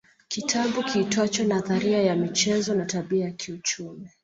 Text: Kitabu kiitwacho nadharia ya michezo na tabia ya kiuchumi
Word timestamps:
Kitabu 0.27 0.83
kiitwacho 0.83 1.43
nadharia 1.43 2.01
ya 2.03 2.15
michezo 2.15 2.73
na 2.75 2.85
tabia 2.85 3.25
ya 3.25 3.31
kiuchumi 3.31 4.09